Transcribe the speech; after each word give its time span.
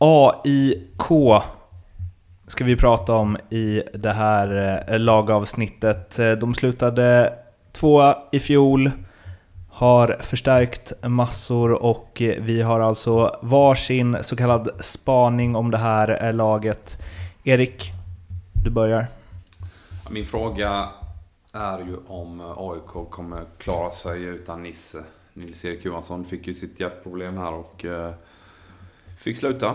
AIK 0.00 1.42
ska 2.46 2.64
vi 2.64 2.76
prata 2.76 3.14
om 3.14 3.36
i 3.50 3.82
det 3.94 4.12
här 4.12 4.78
eh, 4.88 4.98
lagavsnittet. 4.98 6.18
Eh, 6.18 6.32
de 6.32 6.54
slutade 6.54 7.32
tvåa 7.72 8.16
i 8.32 8.40
fjol, 8.40 8.90
har 9.78 10.16
förstärkt 10.20 10.92
massor 11.02 11.72
och 11.72 12.22
vi 12.38 12.62
har 12.62 12.80
alltså 12.80 13.38
varsin 13.42 14.16
så 14.20 14.36
kallad 14.36 14.70
spaning 14.80 15.56
om 15.56 15.70
det 15.70 15.78
här 15.78 16.24
eh, 16.24 16.34
laget. 16.34 17.02
Erik, 17.44 17.92
du 18.64 18.70
börjar. 18.70 19.06
Min 20.10 20.26
fråga 20.26 20.88
är 21.52 21.78
ju 21.78 21.96
om 22.06 22.40
AIK 22.56 23.10
kommer 23.10 23.44
klara 23.58 23.90
sig 23.90 24.22
utan 24.22 24.62
Nisse. 24.62 25.04
Nils-Erik 25.34 25.84
Johansson 25.84 26.24
fick 26.24 26.46
ju 26.46 26.54
sitt 26.54 26.80
hjärtproblem 26.80 27.36
här 27.36 27.52
och 27.52 27.84
fick 29.18 29.36
sluta. 29.36 29.74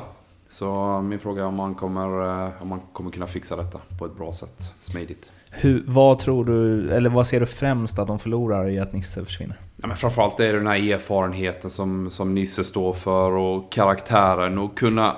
Så 0.49 1.01
min 1.01 1.19
fråga 1.19 1.41
är 1.41 1.47
om 1.47 1.55
man 1.55 1.75
kommer, 1.75 2.45
eh, 2.45 2.61
om 2.61 2.67
man 2.67 2.79
kommer 2.93 3.11
kunna 3.11 3.27
fixa 3.27 3.55
detta 3.55 3.79
på 3.99 4.05
ett 4.05 4.17
bra 4.17 4.33
sätt, 4.33 4.73
smidigt. 4.81 5.31
Hur, 5.51 5.83
vad 5.87 6.19
tror 6.19 6.45
du, 6.45 6.91
eller 6.91 7.09
vad 7.09 7.27
ser 7.27 7.39
du 7.39 7.45
främst 7.45 7.99
att 7.99 8.07
de 8.07 8.19
förlorar 8.19 8.69
i 8.69 8.79
att 8.79 8.93
Nisse 8.93 9.25
försvinner? 9.25 9.57
Ja, 9.83 9.87
men 9.87 9.97
framförallt 9.97 10.39
är 10.39 10.53
det 10.53 10.59
den 10.59 10.67
här 10.67 10.91
erfarenheten 10.91 11.69
som, 11.69 12.09
som 12.09 12.35
Nisse 12.35 12.63
står 12.63 12.93
för 12.93 13.31
och 13.31 13.71
karaktären 13.71 14.57
och 14.57 14.77
kunna 14.77 15.17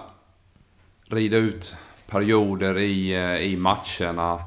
rida 1.06 1.38
ut 1.38 1.76
perioder 2.10 2.78
i, 2.78 3.14
eh, 3.14 3.38
i 3.38 3.58
matcherna 3.58 4.40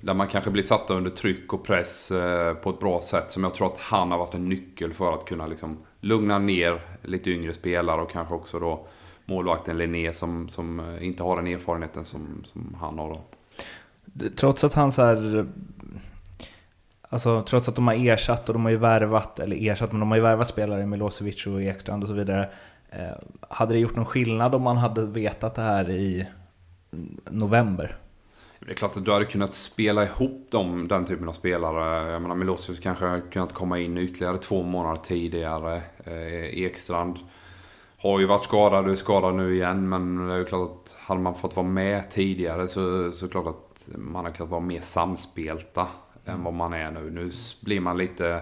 där 0.00 0.14
man 0.14 0.28
kanske 0.28 0.50
blir 0.50 0.62
satta 0.62 0.94
under 0.94 1.10
tryck 1.10 1.52
och 1.52 1.64
press 1.64 2.10
eh, 2.10 2.54
på 2.54 2.70
ett 2.70 2.80
bra 2.80 3.00
sätt 3.00 3.30
som 3.30 3.44
jag 3.44 3.54
tror 3.54 3.66
att 3.66 3.78
han 3.78 4.10
har 4.10 4.18
varit 4.18 4.34
en 4.34 4.48
nyckel 4.48 4.94
för 4.94 5.12
att 5.12 5.24
kunna 5.24 5.46
liksom 5.46 5.78
lugna 6.00 6.38
ner 6.38 6.80
lite 7.02 7.30
yngre 7.30 7.54
spelare 7.54 8.00
och 8.00 8.10
kanske 8.10 8.34
också 8.34 8.58
då 8.58 8.86
målvakten 9.24 9.78
Linné 9.78 10.12
som, 10.12 10.48
som 10.48 10.80
eh, 10.80 11.06
inte 11.06 11.22
har 11.22 11.36
den 11.36 11.46
erfarenheten 11.46 12.04
som, 12.04 12.44
som 12.52 12.76
han 12.80 12.98
har. 12.98 13.08
Då. 13.08 13.20
Trots 14.36 14.64
att 14.64 14.74
han 14.74 14.92
så 14.92 15.02
här, 15.02 15.46
Alltså 17.08 17.42
trots 17.42 17.68
att 17.68 17.74
de 17.74 17.88
har 17.88 18.08
ersatt 18.08 18.48
och 18.48 18.52
de 18.52 18.64
har 18.64 18.70
ju 18.70 18.76
värvat, 18.76 19.38
eller 19.38 19.70
ersatt, 19.70 19.92
men 19.92 20.00
de 20.00 20.10
har 20.10 20.16
ju 20.16 20.22
värvat 20.22 20.48
spelare, 20.48 20.86
Milosevic 20.86 21.46
och 21.46 21.62
Ekstrand 21.62 22.02
och 22.02 22.08
så 22.08 22.14
vidare. 22.14 22.48
Eh, 22.90 23.16
hade 23.48 23.74
det 23.74 23.78
gjort 23.78 23.96
någon 23.96 24.06
skillnad 24.06 24.54
om 24.54 24.62
man 24.62 24.76
hade 24.76 25.06
vetat 25.06 25.54
det 25.54 25.62
här 25.62 25.90
i 25.90 26.26
november? 27.30 27.96
Det 28.60 28.70
är 28.70 28.74
klart 28.74 28.96
att 28.96 29.04
du 29.04 29.12
hade 29.12 29.24
kunnat 29.24 29.54
spela 29.54 30.04
ihop 30.04 30.48
dem, 30.50 30.88
den 30.88 31.04
typen 31.04 31.28
av 31.28 31.32
spelare. 31.32 32.12
Jag 32.12 32.22
menar 32.22 32.34
Milosevic 32.34 32.80
kanske 32.80 33.06
hade 33.06 33.20
kunnat 33.20 33.52
komma 33.52 33.78
in 33.78 33.98
ytterligare 33.98 34.38
två 34.38 34.62
månader 34.62 35.00
tidigare. 35.00 35.82
Eh, 36.04 36.58
Ekstrand 36.64 37.18
har 37.98 38.20
ju 38.20 38.26
varit 38.26 38.44
skadad 38.44 38.84
och 38.84 38.92
är 38.92 38.96
skadad 38.96 39.34
nu 39.34 39.54
igen. 39.54 39.88
Men 39.88 40.28
det 40.28 40.34
är 40.34 40.44
klart 40.44 40.70
att 40.70 40.96
hade 40.98 41.20
man 41.20 41.34
fått 41.34 41.56
vara 41.56 41.66
med 41.66 42.10
tidigare 42.10 42.68
så, 42.68 43.12
så 43.12 43.28
klart 43.28 43.46
att 43.46 43.88
man 43.94 44.24
hade 44.24 44.36
kunnat 44.36 44.50
vara 44.50 44.60
mer 44.60 44.80
samspelta 44.80 45.88
än 46.26 46.44
vad 46.44 46.54
man 46.54 46.72
är 46.72 46.90
nu. 46.90 47.10
Nu 47.10 47.30
blir 47.60 47.80
man 47.80 47.98
lite... 47.98 48.40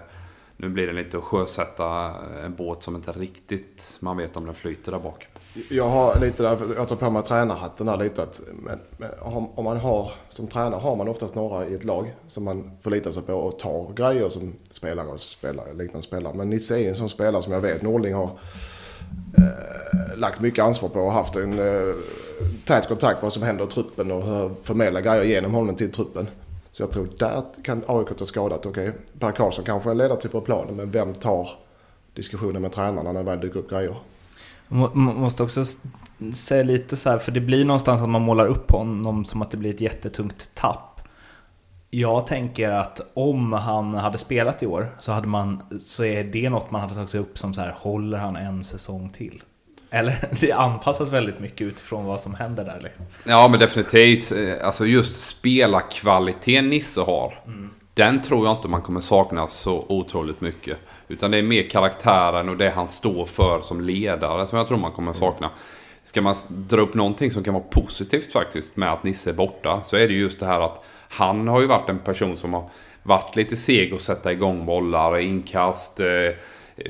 Nu 0.56 0.68
blir 0.68 0.86
det 0.86 0.92
lite 0.92 1.16
att 1.16 1.24
sjösätta 1.24 2.06
eh, 2.06 2.44
en 2.44 2.54
båt 2.54 2.82
som 2.82 2.96
inte 2.96 3.12
riktigt 3.12 3.96
man 4.00 4.16
vet 4.16 4.36
om 4.36 4.46
den 4.46 4.54
flyter 4.54 4.92
där 4.92 4.98
bak. 4.98 5.26
Jag 5.70 5.88
har 5.88 6.20
lite 6.20 6.42
där, 6.42 6.58
jag 6.76 6.88
tar 6.88 6.96
på 6.96 7.10
mig 7.10 7.22
tränarhatten 7.22 7.86
där 7.86 7.96
lite 7.96 8.22
att 8.22 8.42
men, 8.52 8.80
men, 8.96 9.10
om 9.54 9.64
man 9.64 9.76
har, 9.76 10.12
som 10.28 10.46
tränare 10.46 10.80
har 10.80 10.96
man 10.96 11.08
oftast 11.08 11.34
några 11.34 11.66
i 11.66 11.74
ett 11.74 11.84
lag 11.84 12.14
som 12.28 12.44
man 12.44 12.70
förlitar 12.80 13.10
sig 13.10 13.22
på 13.22 13.34
och 13.34 13.58
tar 13.58 13.92
grejer 13.92 14.28
som 14.28 14.54
spelare 14.70 15.06
och 15.06 15.20
spelare, 15.20 15.72
liknande 15.72 16.06
spelare. 16.06 16.34
Men 16.34 16.50
Nisse 16.50 16.74
är 16.74 16.78
ju 16.78 16.88
en 16.88 16.96
sån 16.96 17.08
spelare 17.08 17.42
som 17.42 17.52
jag 17.52 17.60
vet 17.60 17.82
Norling 17.82 18.14
har 18.14 18.38
eh, 19.38 20.16
lagt 20.16 20.40
mycket 20.40 20.64
ansvar 20.64 20.88
på 20.88 21.00
och 21.00 21.12
haft 21.12 21.36
en 21.36 21.58
eh, 21.58 21.94
tät 22.64 22.88
kontakt 22.88 23.22
vad 23.22 23.32
som 23.32 23.42
händer 23.42 23.64
i 23.64 23.68
truppen 23.68 24.12
och 24.12 24.50
förmedla 24.62 25.00
grejer 25.00 25.24
genom 25.24 25.54
honom 25.54 25.76
till 25.76 25.92
truppen. 25.92 26.26
Så 26.74 26.82
jag 26.82 26.92
tror 26.92 27.08
där 27.18 27.42
kan 27.64 27.82
AIK 27.86 28.16
ta 28.16 28.26
skadat. 28.26 28.66
Okej, 28.66 28.88
okay, 28.88 29.00
Per 29.18 29.32
Karlsson 29.32 29.64
kanske 29.64 29.88
är 29.88 29.90
en 29.90 29.98
ledartyp 29.98 30.34
av 30.34 30.40
planen 30.40 30.76
men 30.76 30.90
vem 30.90 31.14
tar 31.14 31.48
diskussionen 32.14 32.62
med 32.62 32.72
tränarna 32.72 33.12
när 33.12 33.24
det 33.24 33.30
väl 33.30 33.40
dyker 33.40 33.58
upp 33.58 33.70
grejer? 33.70 33.96
Man 34.68 35.14
måste 35.16 35.42
också 35.42 35.64
säga 36.34 36.62
lite 36.62 36.96
så 36.96 37.10
här, 37.10 37.18
för 37.18 37.32
det 37.32 37.40
blir 37.40 37.64
någonstans 37.64 38.02
att 38.02 38.08
man 38.08 38.22
målar 38.22 38.46
upp 38.46 38.70
honom 38.70 39.24
som 39.24 39.42
att 39.42 39.50
det 39.50 39.56
blir 39.56 39.74
ett 39.74 39.80
jättetungt 39.80 40.50
tapp. 40.54 41.00
Jag 41.90 42.26
tänker 42.26 42.70
att 42.70 43.00
om 43.14 43.52
han 43.52 43.94
hade 43.94 44.18
spelat 44.18 44.62
i 44.62 44.66
år 44.66 44.96
så, 44.98 45.12
hade 45.12 45.28
man, 45.28 45.62
så 45.80 46.04
är 46.04 46.24
det 46.24 46.50
något 46.50 46.70
man 46.70 46.80
hade 46.80 46.94
tagit 46.94 47.14
upp 47.14 47.38
som 47.38 47.54
så 47.54 47.60
här, 47.60 47.74
håller 47.76 48.18
han 48.18 48.36
en 48.36 48.64
säsong 48.64 49.10
till? 49.10 49.42
Eller 49.94 50.28
det 50.40 50.52
anpassas 50.52 51.12
väldigt 51.12 51.40
mycket 51.40 51.60
utifrån 51.60 52.04
vad 52.04 52.20
som 52.20 52.34
händer 52.34 52.64
där. 52.64 52.80
Liksom. 52.82 53.04
Ja, 53.24 53.48
men 53.48 53.60
definitivt. 53.60 54.32
Alltså 54.62 54.86
just 54.86 55.20
spelarkvaliteten 55.20 56.70
Nisse 56.70 57.00
har. 57.00 57.40
Mm. 57.46 57.70
Den 57.94 58.22
tror 58.22 58.46
jag 58.46 58.56
inte 58.56 58.68
man 58.68 58.82
kommer 58.82 59.00
sakna 59.00 59.46
så 59.46 59.84
otroligt 59.88 60.40
mycket. 60.40 60.78
Utan 61.08 61.30
det 61.30 61.38
är 61.38 61.42
mer 61.42 61.62
karaktären 61.62 62.48
och 62.48 62.56
det 62.56 62.70
han 62.70 62.88
står 62.88 63.26
för 63.26 63.60
som 63.60 63.80
ledare 63.80 64.46
som 64.46 64.58
jag 64.58 64.68
tror 64.68 64.78
man 64.78 64.92
kommer 64.92 65.12
sakna. 65.12 65.50
Ska 66.02 66.22
man 66.22 66.34
dra 66.48 66.80
upp 66.80 66.94
någonting 66.94 67.30
som 67.30 67.44
kan 67.44 67.54
vara 67.54 67.64
positivt 67.64 68.32
faktiskt 68.32 68.76
med 68.76 68.92
att 68.92 69.04
Nisse 69.04 69.30
är 69.30 69.34
borta 69.34 69.80
så 69.84 69.96
är 69.96 70.08
det 70.08 70.14
just 70.14 70.40
det 70.40 70.46
här 70.46 70.60
att 70.60 70.84
han 71.08 71.48
har 71.48 71.60
ju 71.60 71.66
varit 71.66 71.88
en 71.88 71.98
person 71.98 72.36
som 72.36 72.54
har 72.54 72.70
varit 73.02 73.36
lite 73.36 73.56
seg 73.56 73.94
att 73.94 74.00
sätta 74.00 74.32
igång 74.32 74.66
bollar, 74.66 75.18
inkast, 75.18 76.00
eh, 76.00 76.06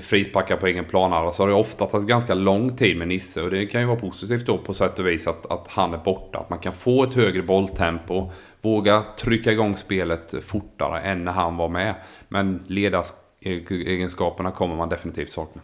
frisparkar 0.01 0.57
på 0.57 0.67
egen 0.67 0.85
planhalva. 0.85 1.33
Så 1.33 1.43
har 1.43 1.49
det 1.49 1.55
ofta 1.55 1.87
tagit 1.87 2.09
ganska 2.09 2.35
lång 2.35 2.77
tid 2.77 2.97
med 2.97 3.09
Nisse 3.09 3.43
och 3.43 3.51
det 3.51 3.67
kan 3.67 3.81
ju 3.81 3.87
vara 3.87 3.99
positivt 3.99 4.47
då 4.47 4.59
på 4.59 4.75
sätt 4.75 4.99
och 4.99 5.07
vis 5.07 5.27
att, 5.27 5.53
att 5.53 5.69
han 5.69 5.95
är 5.95 5.99
borta. 5.99 6.39
Att 6.39 6.51
man 6.51 6.59
kan 6.59 6.73
få 6.73 7.05
ett 7.05 7.15
högre 7.15 7.43
bolltempo, 7.43 8.31
våga 8.63 9.05
trycka 9.19 9.53
igång 9.53 9.77
spelet 9.77 10.45
fortare 10.45 11.01
än 11.01 11.25
när 11.25 11.33
han 11.33 11.57
var 11.57 11.69
med. 11.69 11.95
Men 12.29 12.65
ledaregenskaperna 12.67 14.51
kommer 14.51 14.77
man 14.77 14.89
definitivt 14.89 15.31
sakna. 15.31 15.61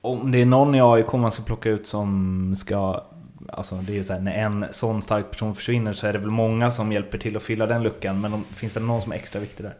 Om 0.00 0.32
det 0.32 0.40
är 0.40 0.46
någon 0.46 0.74
i 0.74 0.80
AIK 0.80 1.12
man 1.12 1.32
ska 1.32 1.42
plocka 1.42 1.70
ut 1.70 1.86
som 1.86 2.54
ska 2.56 3.04
Alltså 3.52 3.74
det 3.74 3.92
är 3.92 3.94
ju 3.94 4.04
så 4.04 4.12
här, 4.12 4.20
när 4.20 4.32
en 4.32 4.66
sån 4.70 5.02
stark 5.02 5.30
person 5.30 5.54
försvinner 5.54 5.92
så 5.92 6.06
är 6.06 6.12
det 6.12 6.18
väl 6.18 6.30
många 6.30 6.70
som 6.70 6.92
hjälper 6.92 7.18
till 7.18 7.36
att 7.36 7.42
fylla 7.42 7.66
den 7.66 7.82
luckan. 7.82 8.20
Men 8.20 8.44
finns 8.44 8.74
det 8.74 8.80
någon 8.80 9.02
som 9.02 9.12
är 9.12 9.16
extra 9.16 9.40
viktig 9.40 9.66
där? 9.66 9.74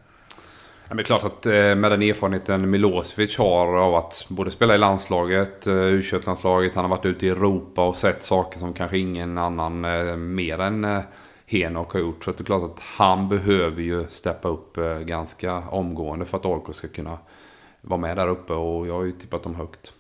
Ja, 0.91 0.97
det 0.97 1.03
är 1.03 1.05
klart 1.05 1.25
att 1.25 1.47
eh, 1.47 1.53
med 1.53 1.91
den 1.91 2.03
erfarenheten 2.03 2.71
Milosevic 2.71 3.39
har 3.39 3.77
av 3.77 3.95
att 3.95 4.27
både 4.28 4.51
spela 4.51 4.75
i 4.75 4.78
landslaget, 4.78 5.67
eh, 5.67 5.75
u 5.75 6.03
landslaget 6.27 6.75
han 6.75 6.84
har 6.84 6.97
varit 6.97 7.06
ute 7.06 7.27
i 7.27 7.28
Europa 7.28 7.89
och 7.89 7.97
sett 7.97 8.23
saker 8.23 8.59
som 8.59 8.73
kanske 8.73 8.99
ingen 8.99 9.39
annan 9.39 9.84
eh, 9.84 10.17
mer 10.17 10.59
än 10.59 11.03
Henok 11.47 11.93
har 11.93 12.01
gjort. 12.01 12.25
Så 12.25 12.31
det 12.31 12.41
är 12.41 12.45
klart 12.45 12.71
att 12.71 12.81
han 12.81 13.28
behöver 13.28 13.83
ju 13.83 14.06
steppa 14.09 14.49
upp 14.49 14.78
ganska 15.05 15.69
omgående 15.69 16.25
för 16.25 16.37
att 16.39 16.47
AIK 16.47 16.75
ska 16.75 16.89
kunna 16.89 17.19
vara 17.81 18.01
med 18.01 18.17
där 18.17 18.28
uppe 18.28 18.53
och 18.53 18.87
jag 18.87 18.95
har 18.95 19.05
ju 19.05 19.12
tippat 19.12 19.43
dem 19.43 19.55
högt. 19.55 19.93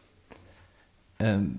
Ehm, 1.18 1.58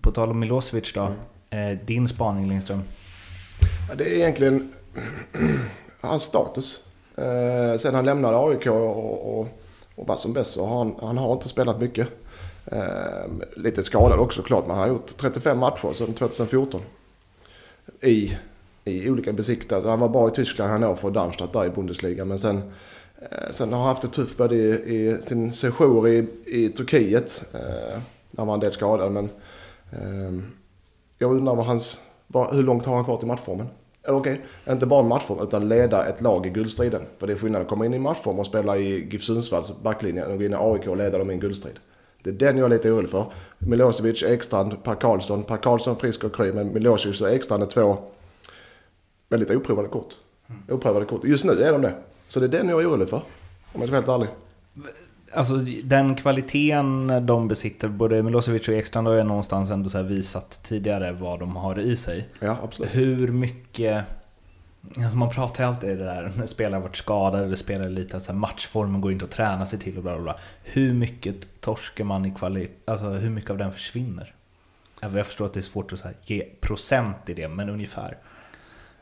på 0.00 0.10
tal 0.10 0.30
om 0.30 0.40
Milosevic 0.40 0.92
då. 0.92 1.12
Mm. 1.50 1.78
Din 1.84 2.08
spaning 2.08 2.48
Lindström? 2.48 2.82
Det 3.96 4.04
är 4.04 4.16
egentligen 4.16 4.72
hans 6.00 6.22
status. 6.22 6.89
Eh, 7.16 7.76
sen 7.76 7.94
han 7.94 8.04
lämnade 8.04 8.36
AIK 8.36 8.66
och, 8.66 9.38
och, 9.38 9.48
och 9.94 10.06
var 10.06 10.16
som 10.16 10.32
bäst 10.32 10.52
så 10.52 10.66
har 10.66 10.78
han, 10.78 10.94
han 11.00 11.18
har 11.18 11.32
inte 11.32 11.48
spelat 11.48 11.80
mycket. 11.80 12.08
Eh, 12.66 13.30
lite 13.56 13.82
skadad 13.82 14.18
också 14.18 14.42
klart, 14.42 14.66
men 14.66 14.76
han 14.76 14.88
har 14.88 14.94
gjort 14.94 15.16
35 15.16 15.58
matcher 15.58 15.92
sedan 15.92 16.14
2014. 16.14 16.80
I, 18.00 18.36
i 18.84 19.10
olika 19.10 19.32
besiktade. 19.32 19.88
Han 19.88 20.00
var 20.00 20.08
bra 20.08 20.28
i 20.28 20.30
Tyskland, 20.30 20.70
Hannover 20.70 21.04
och 21.04 21.12
Darmstadt 21.12 21.52
där 21.52 21.64
i 21.64 21.70
Bundesliga. 21.70 22.24
Men 22.24 22.38
sen, 22.38 22.62
eh, 23.18 23.50
sen 23.50 23.72
har 23.72 23.78
han 23.78 23.88
haft 23.88 24.02
det 24.02 24.08
tufft 24.08 24.36
både 24.36 24.54
i, 24.54 24.68
i 24.94 25.22
sin 25.22 25.52
sejour 25.52 26.08
i, 26.08 26.26
i 26.46 26.68
Turkiet. 26.68 27.44
Eh, 27.54 28.00
där 28.30 28.38
han 28.38 28.46
var 28.46 28.54
en 28.54 28.60
del 28.60 28.72
skadad. 28.72 29.12
Men 29.12 29.24
eh, 29.92 30.42
jag 31.18 31.30
undrar 31.36 31.54
vad 31.54 31.66
hans, 31.66 32.00
vad, 32.26 32.54
hur 32.54 32.62
långt 32.62 32.86
har 32.86 32.94
han 32.94 33.04
kvar 33.04 33.16
till 33.16 33.28
matchformen? 33.28 33.66
Okej, 34.08 34.32
okay. 34.32 34.72
inte 34.72 34.86
bara 34.86 35.02
matchform 35.02 35.40
utan 35.42 35.68
leda 35.68 36.06
ett 36.06 36.20
lag 36.20 36.46
i 36.46 36.50
guldstriden. 36.50 37.02
För 37.18 37.26
det 37.26 37.32
är 37.32 37.36
skillnad 37.36 37.62
att 37.62 37.68
komma 37.68 37.86
in 37.86 37.94
i 37.94 37.98
matchform 37.98 38.38
och 38.38 38.46
spela 38.46 38.76
i 38.76 39.08
GIF 39.10 39.22
Sundsvalls 39.22 39.82
backlinje 39.82 40.24
och 40.24 40.38
gå 40.38 40.44
in 40.44 40.52
i 40.52 40.56
AIK 40.56 40.86
och 40.86 40.96
leda 40.96 41.18
dem 41.18 41.30
i 41.30 41.34
en 41.34 41.40
guldstrid. 41.40 41.78
Det 42.22 42.30
är 42.30 42.34
den 42.34 42.58
jag 42.58 42.64
är 42.64 42.68
lite 42.68 42.90
orolig 42.90 43.10
för. 43.10 43.26
Milosevic, 43.58 44.22
Ekstrand, 44.22 44.84
Per 44.84 44.94
Karlsson. 44.94 45.44
Per 45.44 45.56
Karlsson 45.56 45.96
frisk 45.96 46.24
och 46.24 46.34
kry, 46.34 46.52
men 46.52 46.72
Milosevic 46.72 47.20
och 47.20 47.30
Ekstrand 47.30 47.62
är 47.62 47.66
två 47.66 47.98
väldigt 49.28 49.50
oprovade 49.50 49.88
kort. 49.88 50.14
Oprövade 50.68 51.06
kort. 51.06 51.24
Just 51.24 51.44
nu 51.44 51.52
är 51.52 51.72
de 51.72 51.82
det. 51.82 51.94
Så 52.28 52.40
det 52.40 52.46
är 52.46 52.48
den 52.48 52.68
jag 52.68 52.82
är 52.82 52.88
orolig 52.88 53.08
för. 53.08 53.22
Om 53.72 53.80
jag 53.80 53.88
ska 53.88 54.00
vara 54.00 54.00
helt 54.00 54.08
ärlig. 54.08 54.28
Alltså 55.32 55.56
den 55.84 56.14
kvaliteten 56.14 57.26
de 57.26 57.48
besitter, 57.48 57.88
både 57.88 58.22
Milosevic 58.22 58.68
och 58.68 58.74
Ekstrand 58.74 59.06
har 59.06 59.14
ju 59.14 59.22
någonstans 59.22 59.70
ändå 59.70 59.90
så 59.90 60.02
visat 60.02 60.60
tidigare 60.62 61.12
vad 61.12 61.40
de 61.40 61.56
har 61.56 61.78
i 61.78 61.96
sig. 61.96 62.28
Ja, 62.40 62.56
absolut. 62.62 62.96
Hur 62.96 63.28
mycket... 63.28 64.04
Alltså 64.96 65.16
man 65.16 65.30
pratar 65.30 65.64
ju 65.64 65.68
alltid 65.68 65.98
det 65.98 66.04
där 66.04 66.32
när 66.36 66.46
spelare 66.46 66.80
varit 66.80 66.96
skadade, 66.96 67.44
eller 67.44 67.56
spelare 67.56 67.88
lite 67.88 68.20
så 68.20 68.32
här, 68.32 68.38
matchformen 68.38 69.00
går 69.00 69.12
inte 69.12 69.24
att 69.24 69.30
träna 69.30 69.66
sig 69.66 69.78
till 69.78 69.96
och 69.96 70.02
bla 70.02 70.14
bla 70.14 70.22
bla. 70.22 70.36
Hur 70.62 70.94
mycket 70.94 71.60
torskar 71.60 72.04
man 72.04 72.24
i 72.24 72.34
kvalitet, 72.34 72.72
alltså 72.84 73.08
hur 73.08 73.30
mycket 73.30 73.50
av 73.50 73.58
den 73.58 73.72
försvinner? 73.72 74.34
Jag 75.00 75.26
förstår 75.26 75.46
att 75.46 75.52
det 75.52 75.60
är 75.60 75.62
svårt 75.62 75.92
att 75.92 75.98
så 75.98 76.08
här, 76.08 76.16
ge 76.24 76.44
procent 76.60 77.16
i 77.26 77.34
det, 77.34 77.48
men 77.48 77.68
ungefär. 77.68 78.16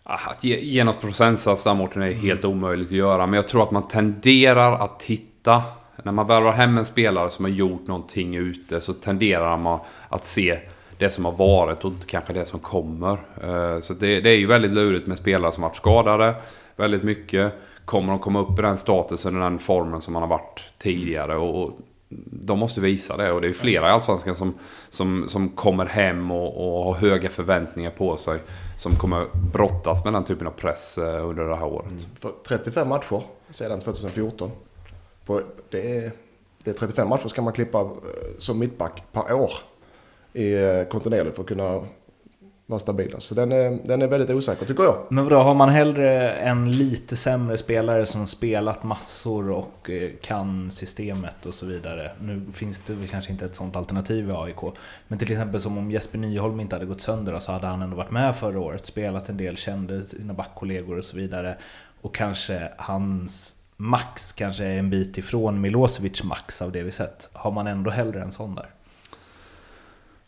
Att 0.02 0.44
ge, 0.44 0.60
ge 0.60 0.84
något 0.84 1.00
procentsats 1.00 1.64
där 1.64 1.74
Mårten 1.74 2.02
är 2.02 2.12
helt 2.12 2.44
omöjligt 2.44 2.88
att 2.88 2.92
göra. 2.92 3.26
Men 3.26 3.34
jag 3.34 3.48
tror 3.48 3.62
att 3.62 3.70
man 3.70 3.88
tenderar 3.88 4.78
att 4.78 5.00
titta. 5.00 5.62
När 6.02 6.12
man 6.12 6.26
värvar 6.26 6.52
hem 6.52 6.78
en 6.78 6.84
spelare 6.84 7.30
som 7.30 7.44
har 7.44 7.52
gjort 7.52 7.86
någonting 7.86 8.36
ute 8.36 8.80
så 8.80 8.92
tenderar 8.92 9.56
man 9.56 9.80
att 10.08 10.26
se 10.26 10.58
det 10.98 11.10
som 11.10 11.24
har 11.24 11.32
varit 11.32 11.84
och 11.84 11.90
inte 11.90 12.06
kanske 12.06 12.32
det 12.32 12.44
som 12.44 12.60
kommer. 12.60 13.12
Eh, 13.42 13.80
så 13.80 13.94
det, 13.94 14.20
det 14.20 14.30
är 14.30 14.36
ju 14.36 14.46
väldigt 14.46 14.72
lurigt 14.72 15.06
med 15.06 15.18
spelare 15.18 15.52
som 15.52 15.62
har 15.62 15.70
varit 15.70 15.76
skadade 15.76 16.34
väldigt 16.76 17.02
mycket. 17.02 17.52
Kommer 17.84 18.12
de 18.12 18.18
komma 18.18 18.40
upp 18.40 18.58
i 18.58 18.62
den 18.62 18.78
statusen 18.78 19.36
och 19.36 19.42
den 19.42 19.58
formen 19.58 20.00
som 20.00 20.12
man 20.12 20.22
har 20.22 20.28
varit 20.28 20.64
tidigare? 20.78 21.36
Och 21.36 21.78
de 22.30 22.58
måste 22.58 22.80
visa 22.80 23.16
det 23.16 23.32
och 23.32 23.40
det 23.40 23.48
är 23.48 23.52
flera 23.52 23.88
i 23.88 23.90
Allsvenskan 23.90 24.36
som, 24.36 24.54
som, 24.88 25.28
som 25.28 25.48
kommer 25.48 25.86
hem 25.86 26.30
och, 26.30 26.78
och 26.78 26.84
har 26.84 26.94
höga 26.94 27.28
förväntningar 27.28 27.90
på 27.90 28.16
sig. 28.16 28.40
Som 28.78 28.96
kommer 28.96 29.26
brottas 29.52 30.04
med 30.04 30.12
den 30.12 30.24
typen 30.24 30.46
av 30.46 30.50
press 30.50 30.98
eh, 30.98 31.28
under 31.28 31.44
det 31.44 31.56
här 31.56 31.66
året. 31.66 31.90
Mm. 31.90 32.34
35 32.48 32.88
matcher 32.88 33.22
sedan 33.50 33.80
2014. 33.80 34.50
På, 35.28 35.42
det, 35.70 35.96
är, 35.96 36.10
det 36.64 36.70
är 36.70 36.74
35 36.74 37.08
matcher 37.08 37.28
ska 37.28 37.42
man 37.42 37.52
klippa 37.52 37.80
eh, 37.80 37.88
som 38.38 38.58
mittback 38.58 39.02
per 39.12 39.32
år 39.32 39.50
i 40.32 40.54
eh, 40.54 40.84
kontinuerligt 40.84 41.36
för 41.36 41.42
att 41.42 41.48
kunna 41.48 41.84
vara 42.66 42.78
stabila. 42.78 43.20
Så 43.20 43.34
den 43.34 43.52
är, 43.52 43.78
den 43.84 44.02
är 44.02 44.06
väldigt 44.06 44.30
osäker 44.30 44.66
tycker 44.66 44.82
jag. 44.82 45.06
Men 45.10 45.24
vadå, 45.24 45.36
har 45.36 45.54
man 45.54 45.68
hellre 45.68 46.32
en 46.32 46.70
lite 46.70 47.16
sämre 47.16 47.58
spelare 47.58 48.06
som 48.06 48.26
spelat 48.26 48.82
massor 48.82 49.50
och 49.50 49.90
eh, 49.90 50.10
kan 50.20 50.70
systemet 50.70 51.46
och 51.46 51.54
så 51.54 51.66
vidare? 51.66 52.10
Nu 52.20 52.42
finns 52.52 52.80
det 52.80 52.92
väl 52.92 53.08
kanske 53.08 53.32
inte 53.32 53.44
ett 53.44 53.54
sånt 53.54 53.76
alternativ 53.76 54.28
i 54.28 54.32
AIK. 54.32 54.74
Men 55.08 55.18
till 55.18 55.32
exempel 55.32 55.60
som 55.60 55.78
om 55.78 55.90
Jesper 55.90 56.18
Nyholm 56.18 56.60
inte 56.60 56.76
hade 56.76 56.86
gått 56.86 57.00
sönder 57.00 57.38
så 57.38 57.52
hade 57.52 57.66
han 57.66 57.82
ändå 57.82 57.96
varit 57.96 58.10
med 58.10 58.36
förra 58.36 58.60
året, 58.60 58.86
spelat 58.86 59.28
en 59.28 59.36
del, 59.36 59.56
kände 59.56 60.02
sina 60.02 60.34
backkollegor 60.34 60.98
och 60.98 61.04
så 61.04 61.16
vidare. 61.16 61.56
Och 62.00 62.14
kanske 62.14 62.72
hans 62.76 63.57
max 63.80 64.32
kanske 64.32 64.64
är 64.64 64.78
en 64.78 64.90
bit 64.90 65.18
ifrån 65.18 65.60
Milosevic 65.60 66.24
max 66.24 66.62
av 66.62 66.72
det 66.72 66.82
vi 66.82 66.90
sett. 66.90 67.30
Har 67.32 67.50
man 67.50 67.66
ändå 67.66 67.90
hellre 67.90 68.22
en 68.22 68.32
sån 68.32 68.54
där? 68.54 68.66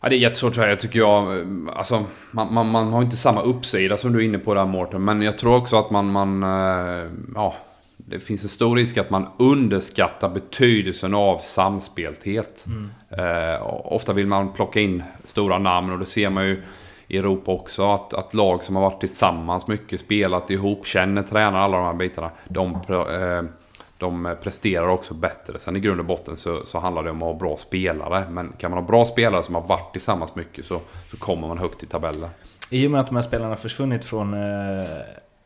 Ja, 0.01 0.09
det 0.09 0.15
är 0.15 0.19
jättesvårt 0.19 0.49
att 0.49 0.55
säga, 0.55 0.75
tycker 0.75 0.99
jag. 0.99 1.45
Alltså, 1.75 2.05
man, 2.31 2.53
man, 2.53 2.69
man, 2.69 2.93
har 2.93 3.01
inte 3.01 3.17
samma 3.17 3.41
uppsida 3.41 3.97
som 3.97 4.13
du 4.13 4.19
är 4.19 4.25
inne 4.25 4.37
på 4.37 4.53
där 4.53 4.65
Mårten. 4.65 5.05
Men 5.05 5.21
jag 5.21 5.37
tror 5.37 5.55
också 5.55 5.75
att 5.75 5.91
man, 5.91 6.11
man... 6.11 6.43
Eh, 6.43 7.09
ja, 7.35 7.55
det 7.97 8.19
finns 8.19 8.43
en 8.43 8.49
stor 8.49 8.75
risk 8.75 8.97
att 8.97 9.09
man 9.09 9.27
underskattar 9.39 10.29
betydelsen 10.29 11.13
av 11.13 11.37
samspelthet. 11.37 12.65
Mm. 12.67 12.89
Eh, 13.09 13.67
ofta 13.67 14.13
vill 14.13 14.27
man 14.27 14.53
plocka 14.53 14.79
in 14.79 15.03
stora 15.25 15.59
namn 15.59 15.91
och 15.91 15.99
det 15.99 16.05
ser 16.05 16.29
man 16.29 16.45
ju 16.45 16.63
i 17.11 17.17
Europa 17.17 17.51
också. 17.51 17.91
Att, 17.91 18.13
att 18.13 18.33
lag 18.33 18.63
som 18.63 18.75
har 18.75 18.83
varit 18.83 18.99
tillsammans 18.99 19.67
mycket, 19.67 19.99
spelat 19.99 20.49
ihop, 20.49 20.85
känner 20.85 21.23
tränare, 21.23 21.61
alla 21.61 21.77
de 21.77 21.85
här 21.85 21.93
bitarna. 21.93 22.31
De... 22.47 22.75
Eh, 22.75 23.51
de 23.97 24.35
presterar 24.43 24.87
också 24.87 25.13
bättre. 25.13 25.59
Sen 25.59 25.75
i 25.75 25.79
grund 25.79 25.99
och 25.99 26.05
botten 26.05 26.37
så, 26.37 26.65
så 26.65 26.79
handlar 26.79 27.03
det 27.03 27.11
om 27.11 27.21
att 27.21 27.27
ha 27.27 27.33
bra 27.33 27.57
spelare. 27.57 28.25
Men 28.29 28.53
kan 28.57 28.71
man 28.71 28.79
ha 28.79 28.87
bra 28.87 29.05
spelare 29.05 29.43
som 29.43 29.55
har 29.55 29.61
varit 29.61 29.91
tillsammans 29.91 30.35
mycket 30.35 30.65
så, 30.65 30.79
så 31.11 31.17
kommer 31.17 31.47
man 31.47 31.57
högt 31.57 31.83
i 31.83 31.85
tabellen. 31.85 32.29
I 32.69 32.87
och 32.87 32.91
med 32.91 33.01
att 33.01 33.07
de 33.07 33.15
här 33.15 33.23
spelarna 33.23 33.55
försvunnit 33.55 34.05
från, 34.05 34.33
eh, 34.33 34.85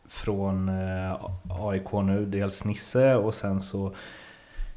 från 0.07 0.69
eh, 0.69 1.15
AIK 1.50 1.91
nu, 1.91 2.25
dels 2.25 2.65
Nisse 2.65 3.15
och 3.15 3.33
sen 3.33 3.61
så 3.61 3.94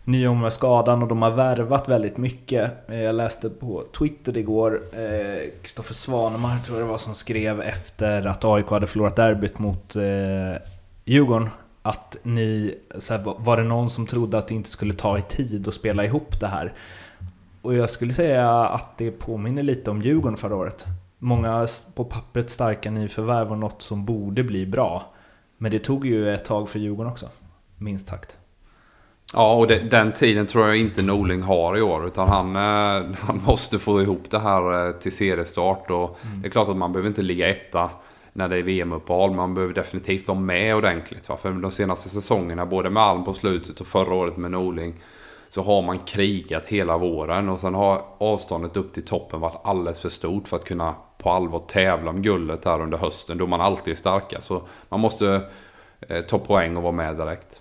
Nyholm 0.09 0.41
med 0.41 0.53
skadan 0.53 1.03
och 1.03 1.09
de 1.09 1.23
har 1.23 1.31
värvat 1.31 1.89
väldigt 1.89 2.17
mycket. 2.17 2.91
Eh, 2.91 3.03
jag 3.03 3.15
läste 3.15 3.51
på 3.51 3.85
Twitter 3.99 4.37
igår, 4.37 4.83
eh, 4.93 5.51
Kristoffer 5.63 5.93
eh, 5.93 5.97
Svanemar 5.97 6.59
tror 6.59 6.79
jag 6.79 6.87
det 6.87 6.91
var 6.91 6.99
som 6.99 7.15
skrev 7.15 7.61
efter 7.61 8.27
att 8.27 8.45
AIK 8.45 8.67
hade 8.67 8.87
förlorat 8.87 9.17
derbyt 9.17 9.59
mot 9.59 9.97
eh, 9.97 10.03
Djurgården 11.05 11.49
att 11.83 12.17
ni, 12.23 12.75
så 12.99 13.15
här, 13.15 13.35
var 13.39 13.57
det 13.57 13.63
någon 13.63 13.91
som 13.91 14.07
trodde 14.07 14.39
att 14.39 14.49
det 14.49 14.55
inte 14.55 14.71
skulle 14.71 14.95
ta 14.95 15.19
i 15.19 15.23
tid 15.23 15.69
att 15.69 15.75
spela 15.75 16.05
ihop 16.05 16.41
det 16.41 16.47
här? 16.47 16.73
Och 17.63 17.75
jag 17.75 17.91
skulle 17.91 18.13
säga 18.13 18.51
att 18.51 18.99
det 18.99 19.11
påminner 19.11 19.63
lite 19.63 19.91
om 19.91 20.03
Djurgården 20.03 20.37
förra 20.37 20.57
året. 20.57 20.87
Många 21.19 21.67
på 21.95 22.05
pappret 22.05 22.51
starka 22.51 22.91
nyförvärv 22.91 23.51
och 23.51 23.59
något 23.59 23.83
som 23.83 24.05
borde 24.05 24.45
bli 24.45 24.67
bra. 24.67 25.03
Men 25.59 25.71
det 25.71 25.79
tog 25.79 26.07
ju 26.07 26.35
ett 26.35 26.45
tag 26.45 26.69
för 26.69 26.79
Djurgården 26.79 27.13
också, 27.13 27.29
minst 27.77 28.09
sagt. 28.09 28.39
Ja, 29.33 29.55
och 29.55 29.67
det, 29.67 29.79
den 29.79 30.13
tiden 30.13 30.47
tror 30.47 30.67
jag 30.67 30.77
inte 30.77 31.03
Norling 31.03 31.43
har 31.43 31.77
i 31.77 31.83
år. 31.83 32.07
Utan 32.07 32.29
han, 32.29 32.57
eh, 32.57 33.07
han 33.21 33.43
måste 33.47 33.79
få 33.79 34.03
ihop 34.03 34.31
det 34.31 34.39
här 34.39 34.87
eh, 34.87 34.93
till 34.93 35.13
seriestart. 35.13 35.91
Och 35.91 36.19
mm. 36.27 36.43
Det 36.43 36.49
är 36.49 36.51
klart 36.51 36.69
att 36.69 36.77
man 36.77 36.93
behöver 36.93 37.09
inte 37.09 37.23
ligga 37.23 37.49
etta 37.49 37.91
när 38.33 38.49
det 38.49 38.57
är 38.57 38.63
VM-uppehåll. 38.63 39.35
Man 39.35 39.55
behöver 39.55 39.75
definitivt 39.75 40.29
vara 40.29 40.39
med 40.39 40.77
ordentligt. 40.77 41.29
Va? 41.29 41.37
För 41.37 41.51
de 41.51 41.71
senaste 41.71 42.09
säsongerna, 42.09 42.67
både 42.67 42.91
med 42.91 43.03
Alm 43.03 43.25
på 43.25 43.35
slutet 43.35 43.81
och 43.81 43.87
förra 43.87 44.15
året 44.15 44.37
med 44.37 44.51
Norling, 44.51 44.95
så 45.49 45.63
har 45.63 45.83
man 45.83 45.99
krigat 45.99 46.67
hela 46.67 46.99
våren 46.99 47.49
och 47.49 47.61
sen 47.61 47.75
har 47.75 48.03
avståndet 48.19 48.77
upp 48.77 48.95
till 48.95 49.05
toppen 49.05 49.41
varit 49.41 49.61
alldeles 49.65 50.01
för 50.01 50.09
stort 50.09 50.49
för 50.49 50.57
att 50.57 50.65
kunna 50.65 50.95
på 51.19 51.31
allvar 51.31 51.63
tävla 51.69 52.11
om 52.11 52.23
guldet 52.23 52.65
här 52.65 52.83
under 52.83 52.99
hösten 52.99 53.39
då 53.39 53.47
man 53.47 53.61
alltid 53.61 53.93
är 53.93 53.97
starka. 53.97 54.41
Så 54.41 54.63
man 54.89 55.01
måste 55.01 55.41
eh, 56.01 56.21
ta 56.21 56.39
poäng 56.39 56.77
och 56.77 56.83
vara 56.83 56.93
med 56.93 57.17
direkt. 57.17 57.61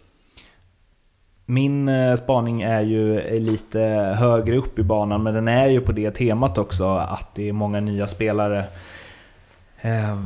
Min 1.50 1.90
eh, 1.90 2.16
spaning 2.16 2.62
är 2.62 2.82
ju 2.82 3.22
lite 3.40 3.80
högre 4.18 4.58
upp 4.58 4.80
i 4.80 4.84
banan 4.84 5.24
men 5.24 5.34
den 5.34 5.48
är 5.48 5.68
ju 5.68 5.82
på 5.82 5.92
det 5.92 6.12
temat 6.12 6.58
också 6.58 6.88
att 6.90 7.36
det 7.36 7.50
är 7.50 7.54
många 7.54 7.80
nya 7.80 8.08
spelare. 8.08 8.64
Eh, 9.82 10.18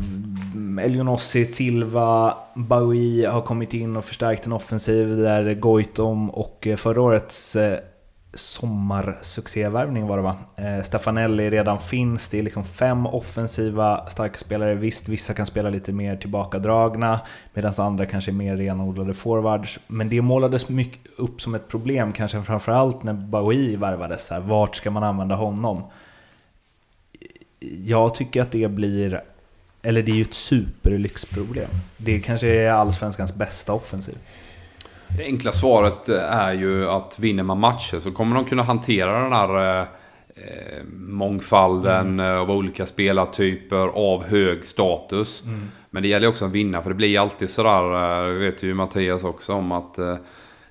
Elionossi, 0.85 1.45
Silva, 1.45 2.37
Bowie 2.53 3.29
har 3.29 3.41
kommit 3.41 3.73
in 3.73 3.97
och 3.97 4.05
förstärkt 4.05 4.45
en 4.45 4.53
offensiv 4.53 5.17
där 5.17 5.53
Goitom 5.53 6.29
och 6.29 6.67
eh, 6.67 6.75
förra 6.75 7.01
årets 7.01 7.55
eh, 7.55 7.79
sommarsuccévärvning 8.33 10.07
var 10.07 10.17
det 10.17 10.23
va? 10.23 10.37
Eh, 10.55 10.83
Stefanelli 10.83 11.49
redan 11.49 11.79
finns, 11.79 12.29
det 12.29 12.39
är 12.39 12.43
liksom 12.43 12.63
fem 12.63 13.05
offensiva 13.05 14.09
starka 14.09 14.37
spelare. 14.37 14.75
Visst, 14.75 15.09
vissa 15.09 15.33
kan 15.33 15.45
spela 15.45 15.69
lite 15.69 15.91
mer 15.91 16.15
tillbakadragna 16.15 17.21
medan 17.53 17.73
andra 17.77 18.05
kanske 18.05 18.31
är 18.31 18.33
mer 18.33 18.57
renodlade 18.57 19.13
forwards. 19.13 19.79
Men 19.87 20.09
det 20.09 20.21
målades 20.21 20.69
mycket 20.69 20.99
upp 21.17 21.41
som 21.41 21.55
ett 21.55 21.67
problem, 21.67 22.11
kanske 22.11 22.43
framförallt 22.43 23.03
när 23.03 23.13
Bowie 23.13 23.77
värvades. 23.77 24.29
Här, 24.29 24.39
vart 24.39 24.75
ska 24.75 24.91
man 24.91 25.03
använda 25.03 25.35
honom? 25.35 25.83
Jag 27.85 28.15
tycker 28.15 28.41
att 28.41 28.51
det 28.51 28.71
blir 28.71 29.21
eller 29.83 30.01
det 30.01 30.11
är 30.11 30.15
ju 30.15 30.21
ett 30.21 30.33
superlyxproblem. 30.33 31.69
Det 31.97 32.19
kanske 32.19 32.47
är 32.47 32.71
allsvenskans 32.71 33.33
bästa 33.35 33.73
offensiv. 33.73 34.17
Det 35.17 35.23
enkla 35.25 35.51
svaret 35.51 36.09
är 36.09 36.53
ju 36.53 36.89
att 36.89 37.19
vinner 37.19 37.43
man 37.43 37.59
matcher 37.59 37.99
så 37.99 38.11
kommer 38.11 38.35
de 38.35 38.45
kunna 38.45 38.63
hantera 38.63 39.23
den 39.23 39.33
här 39.33 39.81
eh, 39.81 39.87
mångfalden 40.93 42.19
mm. 42.19 42.41
av 42.41 42.51
olika 42.51 42.85
spelartyper 42.85 43.87
av 43.87 44.23
hög 44.23 44.65
status. 44.65 45.43
Mm. 45.45 45.59
Men 45.89 46.03
det 46.03 46.09
gäller 46.09 46.27
också 46.27 46.45
att 46.45 46.51
vinna 46.51 46.81
för 46.81 46.89
det 46.89 46.95
blir 46.95 47.19
alltid 47.19 47.49
sådär, 47.49 48.23
det 48.27 48.39
vet 48.39 48.63
ju 48.63 48.73
Mattias 48.73 49.23
också 49.23 49.53
om 49.53 49.71
att 49.71 49.97
eh, 49.97 50.15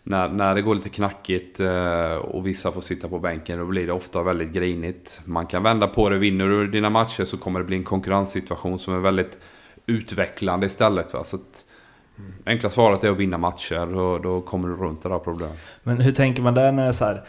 när, 0.03 0.29
när 0.29 0.55
det 0.55 0.63
går 0.63 0.75
lite 0.75 0.89
knackigt 0.89 1.61
eh, 1.61 2.15
och 2.15 2.47
vissa 2.47 2.73
får 2.73 2.81
sitta 2.81 3.09
på 3.09 3.19
bänken 3.19 3.59
då 3.59 3.65
blir 3.65 3.87
det 3.87 3.93
ofta 3.93 4.23
väldigt 4.23 4.53
grinigt. 4.53 5.21
Man 5.25 5.47
kan 5.47 5.63
vända 5.63 5.87
på 5.87 6.09
det, 6.09 6.19
vinner 6.19 6.49
du 6.49 6.67
dina 6.67 6.91
matcher 6.91 7.25
så 7.25 7.37
kommer 7.37 7.61
det 7.61 7.67
bli 7.67 7.77
en 7.77 7.85
konkurrenssituation 7.85 8.79
som 8.79 8.95
är 8.95 9.01
väldigt 9.01 9.39
utvecklande 9.87 10.67
istället. 10.67 11.15
Va? 11.15 11.25
Så 11.25 11.37
att. 11.37 11.65
Enkla 12.47 12.71
svaret 12.71 13.05
är 13.05 13.11
att 13.11 13.17
vinna 13.17 13.39
matcher, 13.39 13.97
och 13.97 14.21
då 14.21 14.41
kommer 14.41 14.69
du 14.69 14.77
runt 14.77 15.03
det 15.03 15.09
där 15.09 15.19
problemet. 15.19 15.57
Men 15.83 16.01
hur 16.01 16.13
tänker 16.13 16.43
man 16.43 16.55
där 16.55 16.73
när 16.73 16.93
så 16.93 17.05
här, 17.05 17.23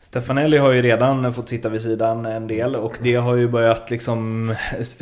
Stefanelli 0.00 0.58
har 0.58 0.72
ju 0.72 0.82
redan 0.82 1.32
fått 1.32 1.48
sitta 1.48 1.68
vid 1.68 1.82
sidan 1.82 2.26
en 2.26 2.46
del 2.46 2.76
och 2.76 2.98
det 3.02 3.14
har 3.14 3.34
ju 3.34 3.48
börjat 3.48 3.90
liksom 3.90 4.54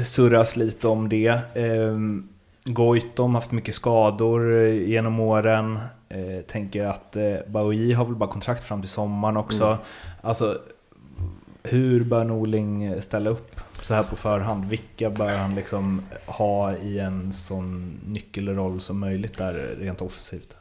surras 0.05 0.57
lite 0.57 0.89
om 0.89 1.09
det. 1.09 1.41
Ehm, 1.55 2.29
Goitom 2.65 3.35
har 3.35 3.41
haft 3.41 3.53
mycket 3.53 3.75
skador 3.75 4.57
genom 4.69 5.21
åren. 5.21 5.79
Eh, 6.09 6.45
tänker 6.47 6.85
att 6.85 7.17
eh, 7.17 7.37
Baui 7.47 7.93
har 7.93 8.05
väl 8.05 8.15
bara 8.15 8.31
kontrakt 8.31 8.65
fram 8.65 8.81
till 8.81 8.91
sommaren 8.91 9.37
också. 9.37 9.65
Mm. 9.65 9.79
Alltså, 10.21 10.59
hur 11.63 12.05
bör 12.05 12.25
Norling 12.25 13.03
ställa 13.03 13.31
upp 13.31 13.61
så 13.85 13.95
här 13.95 14.03
på 14.03 14.17
förhand? 14.17 14.65
Vilka 14.65 15.11
bör 15.11 15.37
han 15.37 15.55
liksom 15.55 16.03
ha 16.27 16.75
i 16.77 16.99
en 16.99 17.33
sån 17.33 18.01
nyckelroll 18.07 18.81
som 18.81 18.99
möjligt 18.99 19.39
där 19.39 19.77
rent 19.79 20.03
offensivt? 20.03 20.57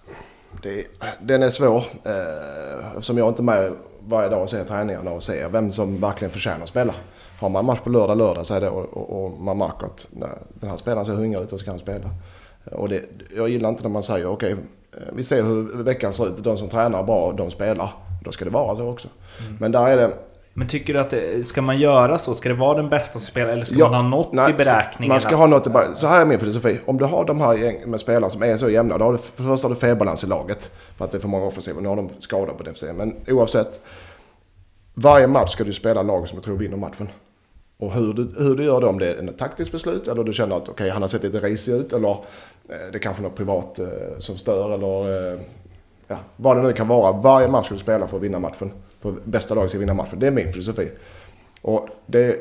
det, 0.61 0.85
den 1.21 1.43
är 1.43 1.49
svår. 1.49 1.83
Eh, 2.03 2.87
eftersom 2.87 3.17
jag 3.17 3.27
inte 3.27 3.41
är 3.41 3.43
med 3.43 3.71
varje 4.07 4.29
dag 4.29 4.41
och 4.41 4.49
ser 4.49 4.63
träningarna 4.63 5.11
och 5.11 5.23
ser 5.23 5.49
vem 5.49 5.71
som 5.71 6.01
verkligen 6.01 6.31
förtjänar 6.31 6.63
att 6.63 6.69
spela. 6.69 6.93
Har 7.39 7.49
man 7.49 7.65
match 7.65 7.79
på 7.79 7.89
lördag, 7.89 8.17
lördag 8.17 8.45
så 8.45 8.53
är 8.53 8.61
det 8.61 8.69
och, 8.69 8.97
och, 8.97 9.25
och 9.25 9.39
man 9.39 9.57
märker 9.57 9.85
att 9.85 10.07
nej, 10.11 10.29
den 10.53 10.69
här 10.69 10.77
spelaren 10.77 11.05
ser 11.05 11.13
hungrig 11.13 11.41
ut 11.41 11.53
och 11.53 11.59
så 11.59 11.65
kan 11.65 11.71
han 11.71 11.79
spela. 11.79 12.09
Och 12.71 12.89
det, 12.89 13.03
jag 13.35 13.49
gillar 13.49 13.69
inte 13.69 13.83
när 13.83 13.89
man 13.89 14.03
säger 14.03 14.27
okej, 14.27 14.53
okay, 14.53 14.65
vi 15.13 15.23
ser 15.23 15.43
hur 15.43 15.83
veckan 15.83 16.13
ser 16.13 16.27
ut. 16.27 16.43
De 16.43 16.57
som 16.57 16.69
tränar 16.69 17.03
bra, 17.03 17.33
de 17.33 17.51
spelar. 17.51 17.93
Då 18.23 18.31
ska 18.31 18.45
det 18.45 18.51
vara 18.51 18.75
så 18.75 18.87
också. 18.87 19.07
Mm. 19.47 19.57
Men 19.59 19.71
där 19.71 19.87
är 19.87 19.97
det... 19.97 20.13
Men 20.57 20.67
tycker 20.67 20.93
du 20.93 20.99
att 20.99 21.09
det, 21.09 21.47
ska 21.47 21.61
man 21.61 21.77
göra 21.77 22.17
så? 22.17 22.33
Ska 22.33 22.49
det 22.49 22.55
vara 22.55 22.77
den 22.77 22.89
bästa 22.89 23.11
som 23.11 23.21
spelar 23.21 23.51
eller 23.51 23.65
ska 23.65 23.79
ja, 23.79 23.89
man 23.89 24.05
ha 24.05 24.17
något 24.17 24.33
nej, 24.33 24.49
i 24.49 24.53
beräkningen? 24.53 25.13
Man 25.13 25.19
ska 25.19 25.35
ha 25.35 25.47
något 25.47 25.67
i. 25.67 25.71
Så 25.95 26.07
här 26.07 26.21
är 26.21 26.25
min 26.25 26.39
filosofi. 26.39 26.79
Om 26.85 26.97
du 26.97 27.05
har 27.05 27.25
de 27.25 27.41
här 27.41 27.85
med 27.87 27.99
spelare 27.99 28.31
som 28.31 28.43
är 28.43 28.57
så 28.57 28.69
jämna. 28.69 28.97
Då 28.97 29.05
har 29.05 29.11
du, 29.11 29.17
för 29.17 29.43
först 29.43 29.63
har 29.63 29.69
du 29.69 29.75
felbalans 29.75 30.23
i 30.23 30.27
laget. 30.27 30.71
För 30.97 31.05
att 31.05 31.11
det 31.11 31.17
är 31.17 31.19
för 31.19 31.27
många 31.27 31.45
offensiva. 31.45 31.81
Nu 31.81 31.87
har 31.87 31.95
de 31.95 32.09
skador 32.19 32.53
på 32.53 32.63
defensiven. 32.63 32.95
Men 32.95 33.15
oavsett. 33.27 33.81
Varje 34.93 35.27
match 35.27 35.49
ska 35.49 35.63
du 35.63 35.73
spela 35.73 36.01
lag 36.01 36.27
som 36.27 36.35
jag 36.35 36.43
tror 36.43 36.57
vinner 36.57 36.77
matchen. 36.77 37.07
Och 37.77 37.93
hur 37.93 38.13
du, 38.13 38.43
hur 38.43 38.55
du 38.55 38.63
gör 38.63 38.81
det, 38.81 38.87
om 38.87 38.99
det 38.99 39.13
är 39.13 39.29
ett 39.29 39.37
taktiskt 39.37 39.71
beslut 39.71 40.07
eller 40.07 40.23
du 40.23 40.33
känner 40.33 40.57
att 40.57 40.69
okay, 40.69 40.89
han 40.89 41.01
har 41.01 41.07
sett 41.07 41.23
lite 41.23 41.39
risig 41.39 41.73
ut 41.73 41.93
eller 41.93 42.09
eh, 42.09 42.17
det 42.91 42.97
är 42.97 42.99
kanske 42.99 43.23
något 43.23 43.35
privat 43.35 43.79
eh, 43.79 43.87
som 44.17 44.37
stör 44.37 44.73
eller 44.73 45.33
eh, 45.33 45.39
ja, 46.07 46.17
vad 46.35 46.57
det 46.57 46.63
nu 46.63 46.73
kan 46.73 46.87
vara. 46.87 47.11
Varje 47.11 47.47
match 47.47 47.65
ska 47.65 47.75
du 47.75 47.79
spela 47.79 48.07
för 48.07 48.17
att 48.17 48.23
vinna 48.23 48.39
matchen. 48.39 48.71
För 49.01 49.13
bästa 49.23 49.55
laget 49.55 49.69
ska 49.69 49.79
vinna 49.79 49.93
matchen. 49.93 50.19
Det 50.19 50.27
är 50.27 50.31
min 50.31 50.51
filosofi. 50.51 50.91
Och 51.61 51.89
det 52.05 52.23
är 52.23 52.37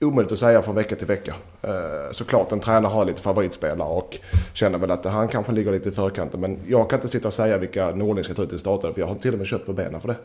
omöjligt 0.00 0.32
att 0.32 0.38
säga 0.38 0.62
från 0.62 0.74
vecka 0.74 0.96
till 0.96 1.06
vecka. 1.06 1.34
Eh, 1.62 2.10
såklart 2.10 2.52
en 2.52 2.60
tränare 2.60 2.90
har 2.90 3.04
lite 3.04 3.22
favoritspelare 3.22 3.88
och 3.88 4.18
känner 4.52 4.78
väl 4.78 4.90
att 4.90 5.04
han 5.04 5.28
kanske 5.28 5.52
ligger 5.52 5.72
lite 5.72 5.88
i 5.88 5.92
förkanten. 5.92 6.40
Men 6.40 6.58
jag 6.66 6.90
kan 6.90 6.96
inte 6.96 7.08
sitta 7.08 7.28
och 7.28 7.34
säga 7.34 7.58
vilka 7.58 7.90
Norling 7.90 8.24
ska 8.24 8.34
ta 8.34 8.42
ut 8.42 8.52
i 8.52 8.58
starten 8.58 8.94
för 8.94 9.00
jag 9.00 9.08
har 9.08 9.14
till 9.14 9.32
och 9.32 9.38
med 9.38 9.46
kött 9.46 9.66
på 9.66 9.72
benen 9.72 10.00
för 10.00 10.08
det. 10.08 10.16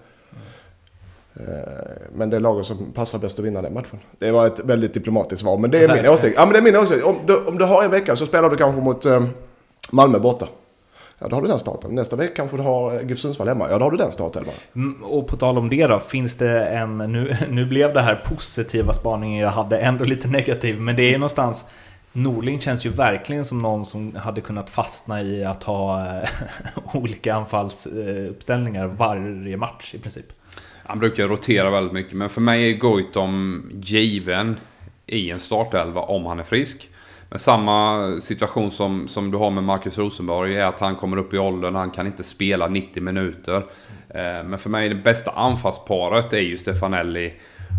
Eh, 1.40 2.08
men 2.16 2.30
det 2.30 2.36
är 2.36 2.40
laget 2.40 2.66
som 2.66 2.92
passar 2.92 3.20
bäst 3.20 3.40
att 3.40 3.46
vinna 3.46 3.62
den 3.62 3.74
matchen. 3.74 4.00
Det 4.20 4.32
var 4.32 4.48
ett 4.48 4.60
väldigt 4.60 4.94
diplomatiskt 4.94 5.42
svar, 5.42 5.58
men 5.58 5.72
det 5.72 5.84
är 5.84 5.96
min 5.96 6.08
åsikt. 6.08 6.36
Ja, 6.38 6.46
men 6.46 6.54
det 6.54 6.60
är 6.60 6.64
min 6.64 6.76
åsikt. 6.76 7.04
Om 7.04 7.16
du, 7.26 7.36
om 7.36 7.58
du 7.58 7.66
har 7.66 7.84
en 7.84 7.92
vecka 7.92 8.16
så 8.16 8.26
spelar 8.26 8.50
du 8.50 8.56
kanske 8.56 8.82
mot 8.82 9.06
eh, 9.06 9.26
Malmö 9.92 10.20
borta. 10.20 10.48
Ja, 11.20 11.28
då 11.28 11.36
har 11.36 11.42
du 11.42 11.48
den 11.48 11.60
starten. 11.60 11.96
Nästa 11.96 12.16
vecka 12.16 12.34
kanske 12.36 12.58
du 12.58 12.64
har 12.64 12.96
eh, 12.96 13.08
GIF 13.08 13.20
Sundsvall 13.20 13.48
hemma. 13.48 13.70
Ja, 13.70 13.78
då 13.78 13.86
har 13.86 13.92
du 13.92 13.98
den 13.98 14.12
starten. 14.12 14.46
Mm, 14.76 15.04
och 15.04 15.28
på 15.28 15.38
tal 15.38 15.58
om 15.58 15.70
det 15.70 15.88
då, 15.88 16.00
finns 16.00 16.36
det 16.36 16.66
en... 16.66 16.98
Nu, 16.98 17.38
nu 17.50 17.66
blev 17.66 17.94
det 17.94 18.02
här 18.02 18.16
positiva 18.16 18.94
spaningen 18.94 19.40
jag 19.40 19.52
hade 19.52 19.78
ändå 19.78 20.04
lite 20.04 20.28
negativ, 20.28 20.82
men 20.82 20.96
det 20.96 21.14
är 21.14 21.18
någonstans... 21.18 21.66
Norling 22.14 22.60
känns 22.60 22.86
ju 22.86 22.90
verkligen 22.90 23.46
som 23.46 23.62
någon 23.62 23.86
som 23.86 24.16
hade 24.16 24.42
kunnat 24.42 24.70
fastna 24.70 25.22
i 25.22 25.46
att 25.46 25.64
ha 25.64 26.12
olika 26.94 27.36
anfallsuppställningar 27.36 28.88
varje 28.88 29.58
match 29.58 29.96
i 29.96 30.00
princip. 30.00 30.26
Han 30.84 31.00
brukar 31.00 31.28
rotera 31.28 31.70
väldigt 31.70 31.94
mycket, 31.94 32.14
men 32.14 32.30
för 32.30 32.42
mig 32.42 32.72
är 32.72 32.78
Goitom 32.78 33.64
given 33.74 34.58
i 35.06 35.32
en 35.32 35.40
startelva 35.40 36.02
om 36.02 36.26
han 36.26 36.40
är 36.40 36.44
frisk. 36.44 36.90
Men 37.30 37.40
samma 37.40 38.12
situation 38.22 38.72
som, 38.72 39.08
som 39.08 39.32
du 39.32 39.38
har 39.38 39.52
med 39.52 39.64
Marcus 39.64 39.98
Rosenborg 39.98 40.56
är 40.56 40.66
att 40.66 40.80
han 40.80 40.96
kommer 40.96 41.18
upp 41.18 41.34
i 41.34 41.38
åldern, 41.38 41.76
han 41.76 41.92
kan 41.92 42.08
inte 42.08 42.24
spela 42.24 42.68
90 42.68 43.04
minuter. 43.04 43.58
Eh, 44.10 44.44
men 44.46 44.60
för 44.60 44.70
mig 44.70 44.90
det 44.90 44.96
bästa 44.96 45.32
anfallsparet 45.32 46.34
är 46.34 46.40
ju 46.40 46.58
Stefanelli 46.58 47.34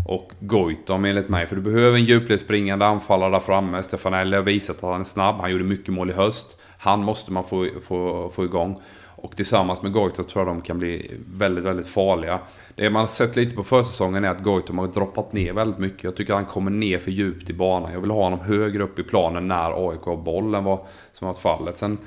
och 0.07 0.31
Goitom 0.39 1.05
enligt 1.05 1.29
mig. 1.29 1.47
För 1.47 1.55
du 1.55 1.61
behöver 1.61 1.97
en 1.97 2.05
djupledsspringande 2.05 2.85
anfallare 2.85 3.31
där 3.31 3.39
framme. 3.39 3.83
Stefanelli 3.83 4.35
har 4.35 4.43
visat 4.43 4.75
att 4.75 4.81
han 4.81 5.01
är 5.01 5.05
snabb, 5.05 5.35
han 5.35 5.51
gjorde 5.51 5.63
mycket 5.63 5.93
mål 5.93 6.09
i 6.09 6.13
höst. 6.13 6.57
Han 6.77 7.03
måste 7.03 7.31
man 7.31 7.43
få, 7.43 7.67
få, 7.87 8.31
få 8.35 8.43
igång. 8.43 8.81
Och 9.21 9.35
tillsammans 9.35 9.81
med 9.81 9.91
Goitom 9.91 10.25
tror 10.25 10.45
jag 10.45 10.55
de 10.55 10.61
kan 10.61 10.79
bli 10.79 11.11
väldigt, 11.33 11.63
väldigt 11.63 11.87
farliga. 11.87 12.39
Det 12.75 12.89
man 12.89 12.99
har 12.99 13.07
sett 13.07 13.35
lite 13.35 13.55
på 13.55 13.63
försäsongen 13.63 14.25
är 14.25 14.29
att 14.29 14.43
Goitom 14.43 14.77
har 14.77 14.87
droppat 14.87 15.33
ner 15.33 15.53
väldigt 15.53 15.79
mycket. 15.79 16.03
Jag 16.03 16.15
tycker 16.15 16.33
han 16.33 16.45
kommer 16.45 16.71
ner 16.71 16.99
för 16.99 17.11
djupt 17.11 17.49
i 17.49 17.53
banan. 17.53 17.93
Jag 17.93 18.01
vill 18.01 18.11
ha 18.11 18.23
honom 18.23 18.39
högre 18.39 18.83
upp 18.83 18.99
i 18.99 19.03
planen 19.03 19.47
när 19.47 19.89
AIK 19.89 20.01
har 20.01 20.17
bollen 20.17 20.63
vad 20.63 20.79
som 21.13 21.27
varit 21.27 21.37
fallet. 21.37 21.77
Sen 21.77 21.97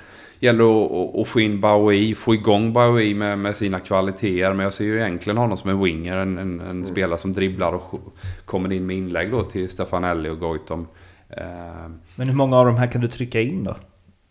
gäller 0.40 0.64
det 0.64 1.21
att 1.21 1.28
få 1.28 1.40
in 1.40 1.61
Bowie, 1.61 2.14
få 2.14 2.35
igång 2.35 2.73
Bowie 2.73 3.14
med, 3.14 3.38
med 3.38 3.57
sina 3.57 3.81
kvaliteter. 3.81 4.52
Men 4.52 4.64
jag 4.64 4.73
ser 4.73 4.85
ju 4.85 4.97
egentligen 4.97 5.37
honom 5.37 5.57
som 5.59 5.71
en 5.71 5.83
winger, 5.83 6.16
en, 6.16 6.38
en, 6.38 6.61
en 6.61 6.71
mm. 6.71 6.85
spelare 6.85 7.19
som 7.19 7.33
dribblar 7.33 7.73
och 7.73 8.00
kommer 8.45 8.73
in 8.73 8.87
med 8.87 8.97
inlägg 8.97 9.31
då 9.31 9.42
till 9.42 9.69
Stefanelli 9.69 10.28
och 10.28 10.38
Goitom. 10.38 10.87
Eh. 11.28 11.45
Men 12.16 12.28
hur 12.28 12.37
många 12.37 12.59
av 12.59 12.66
de 12.66 12.76
här 12.76 12.87
kan 12.87 13.00
du 13.00 13.09
trycka 13.09 13.40
in 13.40 13.64
då? 13.64 13.76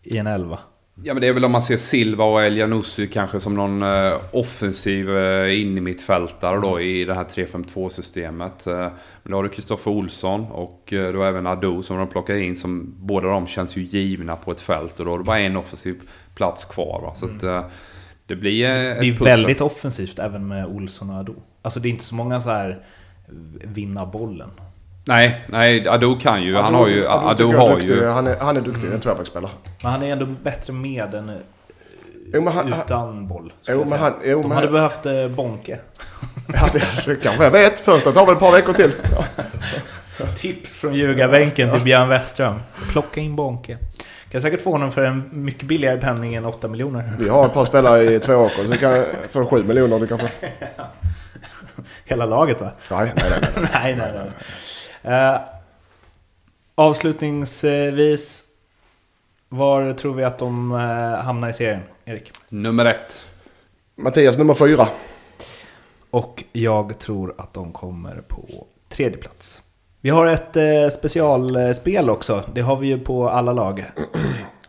I 0.02 0.16
en 0.16 0.26
elva? 0.26 0.58
Ja 1.04 1.14
men 1.14 1.20
det 1.20 1.28
är 1.28 1.32
väl 1.32 1.44
om 1.44 1.52
man 1.52 1.62
ser 1.62 1.76
Silva 1.76 2.24
och 2.24 2.42
Eljanussi 2.42 3.06
kanske 3.06 3.40
som 3.40 3.54
någon 3.54 3.82
uh, 3.82 4.18
offensiv 4.32 5.10
uh, 5.10 5.60
in 5.60 5.78
i 5.78 5.80
mittfältare 5.80 6.60
då 6.60 6.80
i 6.80 7.04
det 7.04 7.14
här 7.14 7.24
3-5-2 7.24 7.88
systemet. 7.88 8.66
Uh, 8.66 8.74
men 9.22 9.30
då 9.30 9.36
har 9.36 9.42
du 9.42 9.48
Kristoffer 9.48 9.90
Olsson 9.90 10.46
och 10.46 10.92
uh, 10.92 11.12
du 11.12 11.18
har 11.18 11.26
även 11.26 11.46
Ado 11.46 11.82
som 11.82 11.98
de 11.98 12.08
plockar 12.08 12.34
in 12.34 12.56
som 12.56 12.94
båda 12.96 13.28
de 13.28 13.46
känns 13.46 13.76
ju 13.76 13.82
givna 13.82 14.36
på 14.36 14.50
ett 14.50 14.60
fält 14.60 14.98
och 14.98 15.04
då 15.04 15.10
har 15.10 15.18
du 15.18 15.24
bara 15.24 15.38
en 15.38 15.56
offensiv 15.56 16.00
plats 16.34 16.64
kvar. 16.64 17.00
Va? 17.02 17.14
Så 17.14 17.26
mm. 17.26 17.58
att, 17.58 17.72
det 18.26 18.36
blir 18.36 18.64
ett 18.64 19.00
Det 19.00 19.08
är 19.08 19.24
väldigt 19.24 19.60
offensivt 19.60 20.18
även 20.18 20.48
med 20.48 20.66
Olsson 20.66 21.10
och 21.10 21.16
Ado. 21.16 21.34
Alltså 21.62 21.80
det 21.80 21.88
är 21.88 21.90
inte 21.90 22.04
så 22.04 22.14
många 22.14 22.40
så 22.40 22.50
här 22.50 22.84
vinna 23.64 24.06
bollen. 24.06 24.50
Nej, 25.04 25.44
nej, 25.46 25.88
Ado 25.88 26.18
kan 26.18 26.42
ju. 26.42 26.56
Ado, 26.56 26.64
han 26.64 26.74
har 26.74 26.88
ju... 26.88 27.06
Ado, 27.06 27.28
Ado 27.28 27.56
har 27.56 27.70
duktig, 27.70 27.88
ju... 27.88 28.06
Han 28.06 28.26
är, 28.26 28.36
han 28.40 28.56
är 28.56 28.60
duktig, 28.60 28.82
mm. 28.82 28.94
en 28.94 29.00
tvärbacksspelare. 29.00 29.52
Men 29.82 29.92
han 29.92 30.02
är 30.02 30.12
ändå 30.12 30.26
bättre 30.26 30.72
med 30.72 31.14
än 31.14 31.30
jo, 32.32 32.48
han, 32.48 32.72
utan 32.72 33.28
boll. 33.28 33.52
Jo, 33.68 33.84
men 33.90 33.98
han, 33.98 34.14
jo, 34.24 34.42
De 34.42 34.50
hade 34.50 34.66
han, 34.66 34.72
behövt 34.72 35.06
eh, 35.06 35.28
Bonke. 35.28 35.78
ja, 36.54 36.68
det, 36.72 36.82
det 37.06 37.16
kanske 37.16 37.44
jag 37.44 37.50
vet. 37.50 37.80
Första 37.80 38.12
tar 38.12 38.26
väl 38.26 38.34
ett 38.34 38.40
par 38.40 38.52
veckor 38.52 38.72
till. 38.72 38.92
Tips 40.36 40.78
från 40.78 40.94
ljugarbänken 40.94 41.70
till 41.72 41.80
Björn 41.80 42.08
Westström. 42.08 42.60
Plocka 42.90 43.20
in 43.20 43.36
Bonke. 43.36 43.78
Kan 44.30 44.40
säkert 44.40 44.60
få 44.60 44.72
honom 44.72 44.92
för 44.92 45.04
en 45.04 45.28
mycket 45.32 45.62
billigare 45.62 46.00
penning 46.00 46.34
än 46.34 46.44
8 46.44 46.68
miljoner. 46.68 47.12
Vi 47.18 47.28
har 47.28 47.46
ett 47.46 47.54
par 47.54 47.64
spelare 47.64 48.02
i 48.02 48.18
två 48.18 48.34
åker, 48.34 48.64
så 48.64 48.72
kan, 48.72 49.04
för 49.30 49.44
7 49.44 49.64
miljoner 49.64 49.98
du 49.98 50.06
kan 50.06 50.18
få. 50.18 50.26
Hela 52.04 52.26
laget 52.26 52.60
va? 52.60 52.70
Nej, 52.90 53.12
nej, 53.16 53.30
nej. 53.30 53.68
nej, 53.72 53.96
nej, 53.96 54.12
nej. 54.14 54.30
Eh, 55.02 55.40
avslutningsvis, 56.74 58.44
var 59.48 59.92
tror 59.92 60.14
vi 60.14 60.24
att 60.24 60.38
de 60.38 60.72
eh, 60.72 61.24
hamnar 61.24 61.48
i 61.48 61.52
serien, 61.52 61.82
Erik? 62.04 62.30
Nummer 62.48 62.84
ett. 62.84 63.26
Mattias 63.96 64.38
nummer 64.38 64.54
fyra. 64.54 64.88
Och 66.10 66.44
jag 66.52 66.98
tror 66.98 67.34
att 67.38 67.54
de 67.54 67.72
kommer 67.72 68.22
på 68.28 68.44
tredje 68.88 69.18
plats. 69.18 69.62
Vi 70.00 70.10
har 70.10 70.26
ett 70.26 70.56
eh, 70.56 70.88
specialspel 70.92 72.10
också. 72.10 72.42
Det 72.54 72.60
har 72.60 72.76
vi 72.76 72.86
ju 72.86 72.98
på 72.98 73.28
alla 73.28 73.52
lag. 73.52 73.84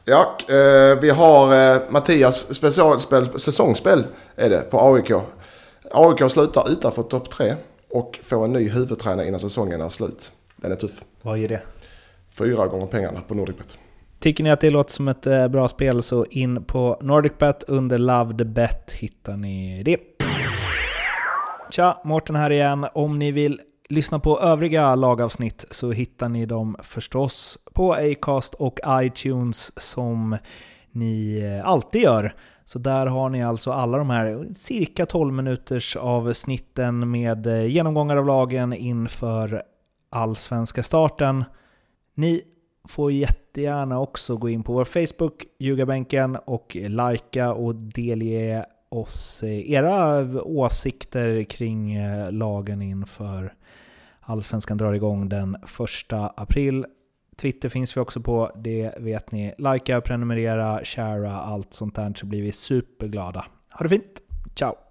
Ja, 0.06 0.38
eh, 0.48 1.00
vi 1.02 1.10
har 1.10 1.74
eh, 1.76 1.82
Mattias 1.90 2.56
specialspel, 2.56 3.40
säsongsspel 3.40 4.04
är 4.36 4.50
det 4.50 4.62
på 4.62 4.94
AIK. 4.94 5.12
AIK 5.92 6.32
slutar 6.32 6.72
utanför 6.72 7.04
topp 7.04 7.30
tre 7.30 7.56
och 7.94 8.20
få 8.24 8.44
en 8.44 8.54
ny 8.54 8.70
huvudtränare 8.70 9.28
innan 9.28 9.40
säsongen 9.40 9.82
är 9.82 9.90
slut. 9.90 10.32
Den 10.56 10.72
är 10.72 10.76
tuff. 10.76 11.04
Vad 11.22 11.38
ger 11.38 11.48
det? 11.48 11.62
Fyra 12.30 12.68
gånger 12.68 12.86
pengarna 12.86 13.22
på 13.22 13.36
Nordicbet. 13.36 13.78
Tycker 14.20 14.44
ni 14.44 14.52
att 14.52 14.62
det 14.62 14.70
låter 14.70 14.92
som 14.92 15.08
ett 15.08 15.28
eh, 15.28 15.48
bra 15.48 15.68
spel 15.68 16.04
så 16.04 16.26
in 16.26 16.64
på 16.64 16.98
Nordicbet 17.02 17.64
under 17.68 17.98
Love 17.98 18.38
the 18.38 18.46
Bet 18.46 18.92
hittar 18.92 19.38
ni 19.38 19.84
det. 19.84 19.98
Tja, 21.70 22.02
Mårten 22.06 22.36
här 22.36 22.50
igen. 22.50 22.86
Om 22.94 23.20
ni 23.20 23.32
vill 23.32 23.60
lyssna 23.90 24.20
på 24.20 24.40
övriga 24.40 24.96
lagavsnitt 24.96 25.66
så 25.72 25.92
hittar 25.92 26.30
ni 26.30 26.46
dem 26.46 26.76
förstås 26.84 27.58
på 27.74 27.94
Acast 27.94 28.54
och 28.54 28.80
iTunes 28.88 29.80
som 29.82 30.38
ni 30.92 31.42
eh, 31.44 31.70
alltid 31.70 32.02
gör. 32.02 32.36
Så 32.66 32.80
där 32.80 33.06
har 33.06 33.30
ni 33.30 33.44
alltså 33.44 33.72
alla 33.72 33.98
de 33.98 34.10
här 34.10 34.48
cirka 34.54 35.06
12 35.06 35.34
minuters 35.34 35.96
avsnitten 35.96 37.12
med 37.12 37.48
eh, 37.48 37.66
genomgångar 37.66 38.18
av 38.18 38.26
lagen 38.26 38.74
inför 38.74 39.64
allsvenska 40.10 40.84
starten. 40.84 41.44
Ni 42.16 42.42
får 42.88 43.12
jättegärna 43.12 44.00
också 44.00 44.38
gå 44.38 44.50
in 44.50 44.64
på 44.64 44.74
vår 44.74 44.86
Facebook, 44.86 45.44
Ljugarbänken, 45.60 46.38
och 46.46 46.76
likea 46.76 47.54
och 47.54 47.76
delge 47.76 48.66
oss 48.90 49.44
eh, 49.44 49.72
era 49.72 50.24
åsikter 50.44 51.44
kring 51.44 51.96
eh, 51.96 52.32
lagen 52.32 52.82
inför 52.82 53.54
Allsvenskan 54.26 54.78
drar 54.78 54.94
igång 54.94 55.30
den 55.30 55.56
1 55.56 56.14
april. 56.36 56.86
Twitter 57.38 57.70
finns 57.70 57.98
vi 57.98 58.02
också 58.02 58.22
på, 58.22 58.52
det 58.56 58.94
vet 58.98 59.32
ni. 59.32 59.54
Likea, 59.58 60.02
prenumerera, 60.02 60.80
sharea, 60.84 61.34
allt 61.34 61.74
sånt 61.74 61.96
där 61.96 62.14
så 62.16 62.26
blir 62.26 62.42
vi 62.42 62.52
superglada. 62.52 63.46
Ha 63.72 63.84
det 63.84 63.90
fint! 63.90 64.22
Ciao! 64.56 64.83